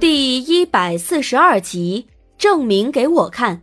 [0.00, 2.06] 第一百四十二集，
[2.38, 3.60] 证明给我看。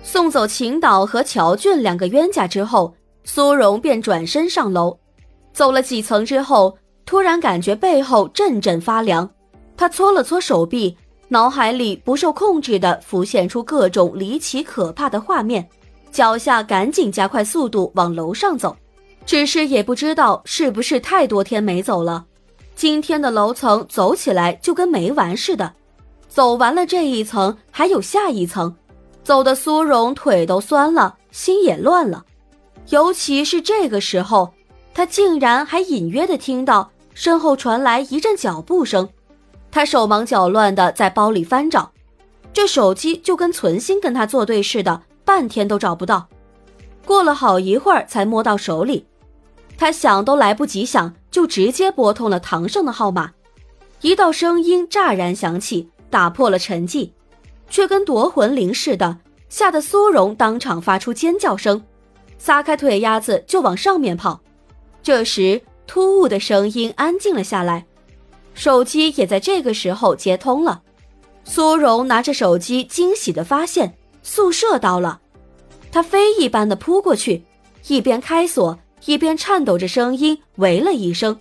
[0.00, 4.96] 送走秦导和乔俊两个冤家之后，苏荣便转身上楼。
[5.52, 9.28] 走了几层之后，突然感觉背后阵阵发凉。
[9.76, 10.96] 他搓了搓手臂，
[11.26, 15.68] 脑海里不受控制的浮现出各种离奇可怕的画面，
[16.12, 18.76] 脚下赶紧加快速度往楼上走。
[19.26, 22.24] 只是也不知道是不是太多天没走了。
[22.74, 25.74] 今天的楼层走起来就跟没完似的，
[26.28, 28.74] 走完了这一层还有下一层，
[29.22, 32.24] 走的苏荣腿都酸了，心也乱了。
[32.90, 34.52] 尤其是这个时候，
[34.92, 39.08] 他竟然还隐约的听到身后传来一阵脚步声。
[39.70, 41.90] 他手忙脚乱的在包里翻找，
[42.52, 46.26] 这手机就跟存心跟他作对似的，半天都找不到。
[47.06, 49.06] 过了好一会儿才摸到手里。
[49.76, 53.32] 他想都来不及想，就直接拨通了唐胜的号码。
[54.02, 57.10] 一道声音乍然响起，打破了沉寂，
[57.68, 61.82] 却跟夺魂铃似的，吓得苏荣当场发出尖叫声，
[62.38, 64.40] 撒开腿丫子就往上面跑。
[65.02, 67.84] 这时，突兀的声音安静了下来，
[68.54, 70.82] 手机也在这个时候接通了。
[71.42, 75.20] 苏荣拿着手机，惊喜地发现宿舍到了，
[75.90, 77.42] 他飞一般的扑过去，
[77.88, 78.78] 一边开锁。
[79.06, 81.38] 一边颤抖着声音喂了一声，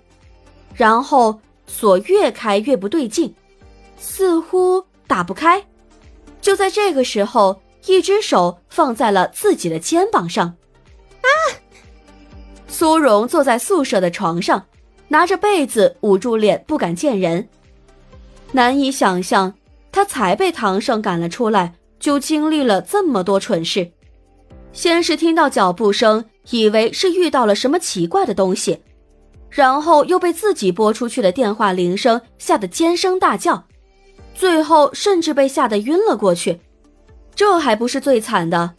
[0.76, 3.34] 然后锁越开越不对劲，
[3.98, 5.64] 似乎打不开。
[6.42, 10.48] 就在这个时候，一只手放在了自己的肩膀上。
[11.22, 11.28] 啊！
[12.68, 14.66] 苏荣坐在宿舍的床上，
[15.08, 17.48] 拿着被子捂住脸，不敢见人。
[18.52, 19.54] 难以想象，
[19.92, 23.92] 他才被唐胜赶了出来，就经历了这么多蠢事。
[24.74, 26.26] 先是听到脚步声。
[26.50, 28.80] 以为是遇到了什么奇怪的东西，
[29.50, 33.64] 然后又被自己拨出去的电话铃声吓得尖声大叫，
[34.36, 36.60] 最后甚至被吓得晕了过去。
[37.36, 38.74] 这还不是最惨的，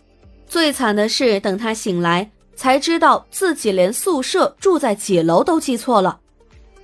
[0.47, 6.21] 最惨的是等他醒来才知道自己连宿舍住在几楼都记错了，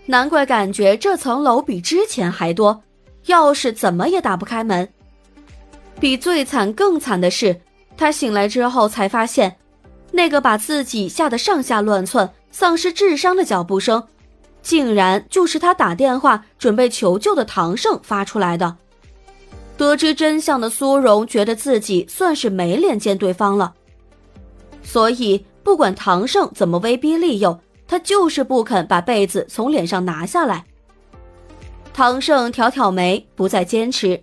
[0.06, 2.82] 难怪感觉这层楼比之前还多，
[3.26, 4.88] 钥匙怎么也打不开门。
[6.00, 7.60] 比最惨更惨的是，
[7.96, 9.54] 他醒来之后才发现。
[10.12, 14.02] 那个把自己吓得上下乱窜、丧失智商的脚步声，
[14.62, 18.76] 竟然就是他打电话准备求救的唐胜发出来的。
[19.76, 23.72] 得知真相的苏荣觉得自己算是没脸见对方了，
[24.82, 30.64] 所以不管唐胜怎么威逼利诱，他就是不肯把被子从脸上拿下来。
[31.94, 34.22] 唐胜挑挑眉，不再坚持，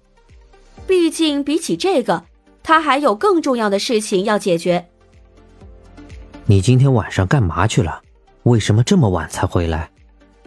[0.86, 2.24] 毕竟比起这个，
[2.62, 4.87] 他还有更重要的事情要解决。
[6.50, 8.02] 你今天晚上干嘛去了？
[8.44, 9.91] 为什么这么晚才回来？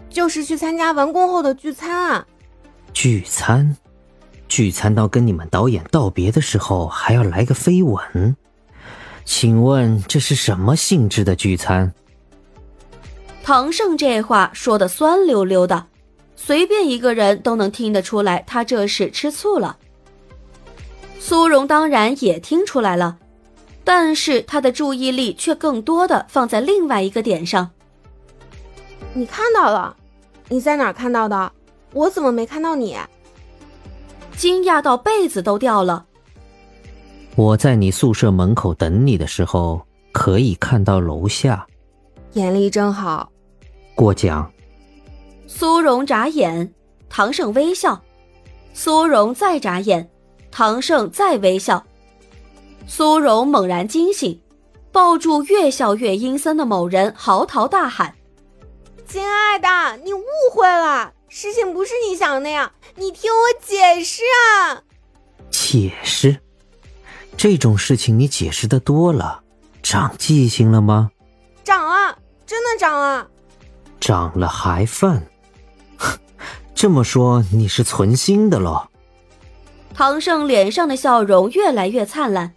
[0.08, 2.26] 就是去参加完工后的聚餐啊！
[2.94, 3.76] 聚餐，
[4.48, 8.34] 聚餐到跟你们导演道别的时候还要来个飞吻？
[9.26, 11.92] 请问这是什么性质的聚餐？
[13.42, 15.86] 唐胜这话说的酸溜溜的，
[16.34, 19.76] 随便一个人都能听得出来，他这是吃醋了。
[21.18, 23.18] 苏荣当然也听出来了。
[23.92, 27.68] 但是他的注意力却更多的放在另外一个点上。
[29.12, 29.96] 你看到了？
[30.48, 31.50] 你在哪儿看到的？
[31.92, 32.96] 我怎么没看到你？
[34.36, 36.06] 惊讶到被子都掉了。
[37.34, 41.66] 我在你宿舍门口等你的时候，可以看到楼下。
[42.34, 43.32] 眼力真好。
[43.96, 44.48] 过奖。
[45.48, 46.72] 苏荣眨眼，
[47.08, 48.00] 唐胜微笑。
[48.72, 50.08] 苏荣再眨眼，
[50.52, 51.84] 唐胜再微笑。
[52.90, 54.42] 苏荣猛然惊醒，
[54.90, 58.16] 抱住越笑越阴森的某人，嚎啕大喊
[59.06, 64.24] ：“亲爱的，你误会了，事情不是你想的那样，你听我解释
[64.58, 64.82] 啊！”
[65.50, 66.36] 解释？
[67.36, 69.44] 这种事情你解释的多了，
[69.84, 71.12] 长记性了吗？
[71.62, 73.28] 长了，真的长了。
[74.00, 75.24] 长了还犯？
[76.74, 78.88] 这么说你是存心的喽？
[79.94, 82.52] 唐胜脸上的笑容越来越灿烂。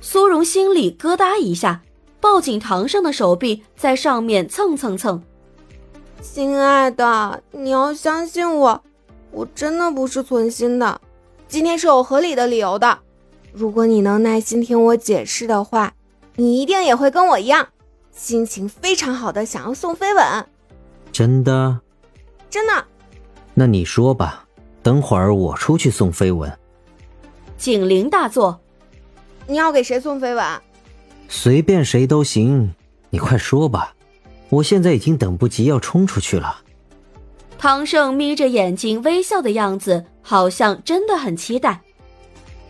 [0.00, 1.82] 苏荣心里咯哒一下，
[2.20, 5.22] 抱紧唐胜的手臂，在上面蹭蹭蹭。
[6.22, 8.82] 亲爱的，你要相信我，
[9.30, 11.00] 我真的不是存心的。
[11.48, 12.98] 今天是有合理的理由的。
[13.52, 15.92] 如果你能耐心听我解释的话，
[16.36, 17.68] 你一定也会跟我一样，
[18.12, 20.46] 心情非常好的想要送飞吻。
[21.12, 21.80] 真的？
[22.48, 22.84] 真的。
[23.52, 24.46] 那你说吧，
[24.82, 26.50] 等会儿我出去送飞吻。
[27.58, 28.58] 警铃大作。
[29.50, 30.44] 你要给谁送飞吻？
[31.28, 32.72] 随便谁都行，
[33.10, 33.96] 你快说吧，
[34.48, 36.60] 我现在已经等不及要冲出去了。
[37.58, 41.80] 唐胜眯着眼睛微笑的样子，好像真的很期待。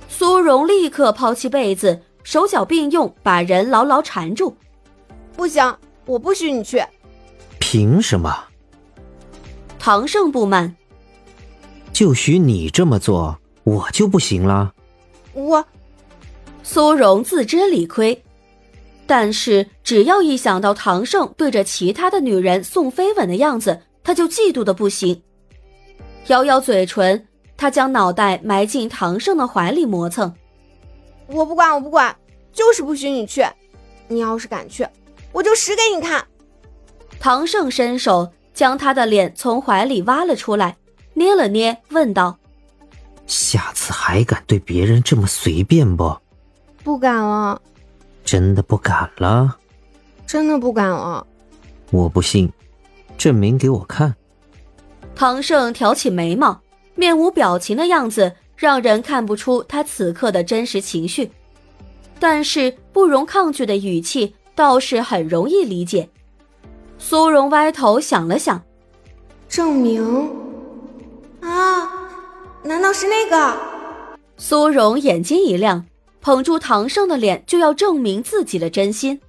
[0.09, 4.57] 苏荣立刻抛弃被子，手脚并用把人牢牢缠住。
[5.37, 6.83] 不行，我不许你去。
[7.59, 8.35] 凭什么？
[9.79, 10.75] 唐胜不满。
[11.93, 14.73] 就许你这么做，我就不行了。
[15.35, 15.63] 我，
[16.63, 18.23] 苏荣自知理亏，
[19.07, 25.21] 但是只要一想到唐胜对着其他的女人送飞吻的样子，他就嫉妒的不行。
[26.29, 27.27] 咬咬嘴唇，
[27.57, 30.33] 他将脑袋埋进唐胜的怀里磨蹭。
[31.27, 32.15] 我不管，我不管，
[32.53, 33.45] 就是不许你去。
[34.07, 34.87] 你要是敢去，
[35.33, 36.25] 我就使给你看。
[37.19, 40.77] 唐胜伸手将他的脸从怀里挖了出来，
[41.15, 42.39] 捏了捏，问道
[43.27, 46.17] ：“下次还敢对别人这么随便不
[46.83, 47.61] ？”“不敢了。
[48.25, 49.57] ”“真的不敢了
[50.27, 51.27] ？”“真的不敢了。
[51.91, 52.53] ”“我不信，
[53.19, 54.15] 证明给我看。”
[55.15, 56.61] 唐胜挑起眉毛，
[56.95, 61.31] 面无表情的样子让人看不出他此刻的真实情绪，
[62.19, 66.09] 但是不容抗拒的语气倒是很容易理解。
[66.99, 68.63] 苏荣歪头想了想，
[69.49, 70.31] 证明
[71.41, 71.91] 啊？
[72.63, 73.57] 难道是那个？
[74.37, 75.85] 苏荣眼睛一亮，
[76.21, 79.21] 捧住唐胜的脸就要证明自己的真心。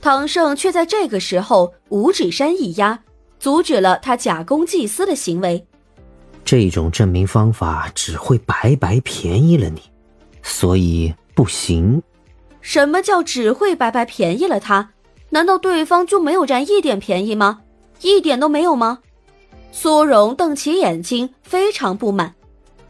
[0.00, 2.98] 唐胜却在这个时候五指山一压。
[3.40, 5.64] 阻止了他假公济私的行为，
[6.44, 9.80] 这种证明方法只会白白便宜了你，
[10.42, 12.02] 所以不行。
[12.60, 14.90] 什么叫只会白白便宜了他？
[15.30, 17.60] 难道对方就没有占一点便宜吗？
[18.02, 18.98] 一点都没有吗？
[19.70, 22.34] 苏荣瞪起眼睛，非常不满。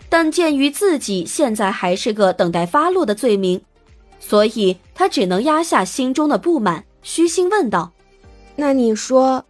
[0.09, 3.61] 但鉴于自己现在还是个等待发落的罪名，
[4.19, 7.93] 所以他只能压下心中的不满，虚心问道
[8.57, 9.45] ：“那你说？”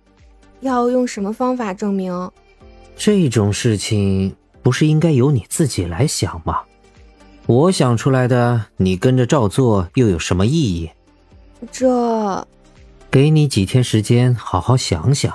[0.60, 2.30] 要用什么方法证明？
[2.96, 6.62] 这种事情不是应该由你自己来想吗？
[7.46, 10.90] 我想出来的，你跟着照做又有什么意义？
[11.70, 12.44] 这，
[13.08, 15.32] 给你几天时间好好想想。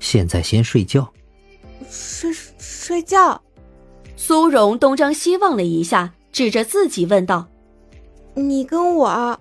[0.00, 1.12] 现在先睡觉。
[1.88, 3.40] 睡睡觉。
[4.22, 7.48] 苏荣东张西望了一下，指着自己问道
[8.36, 9.40] ：“你跟我？”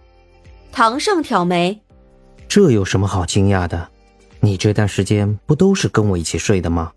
[0.71, 1.81] 唐胜挑眉
[2.47, 3.89] ：“这有什么好惊讶的？”
[4.39, 6.93] 你这段时间不都是跟我一起睡的吗？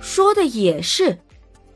[0.00, 1.18] 说的也是，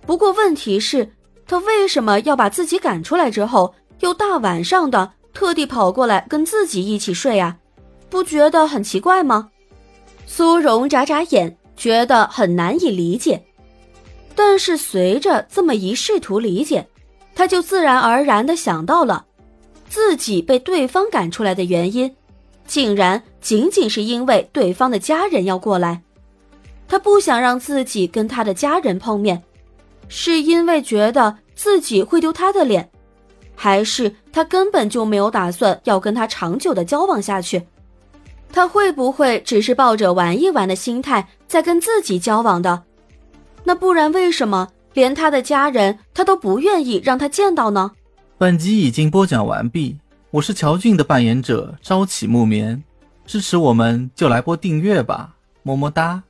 [0.07, 1.11] 不过问题是，
[1.49, 7.59] 他为什么要把自己赶出来之后，又大晚上的特地跑过来跟自己一起睡啊？
[8.09, 9.51] 不觉得很奇怪吗？
[10.27, 13.43] 苏荣眨眨眼，觉得很难以理解。
[14.39, 16.87] 但是随着这么一试图理解，
[17.35, 19.27] 他就自然而然的想到了，
[19.89, 22.15] 自己被对方赶出来的原因。
[22.65, 26.03] 竟然仅仅是因为对方的家人要过来，
[26.87, 29.43] 他不想让自己跟他的家人碰面，
[30.07, 32.89] 是因为觉得自己会丢他的脸，
[33.57, 37.67] 还是他根本就没有打算要跟他长久的交往下去？
[38.53, 42.85] 他会不会只是抱着玩一玩的心态在跟自己交往的？
[43.69, 47.91] 那不然为什么连他的家人他都不愿意让他见到呢？
[48.39, 49.99] 本集已经播讲完毕。
[50.31, 52.83] 我是乔俊的扮演者朝起暮眠，
[53.27, 56.23] 支持我们就来播订阅吧，么么哒。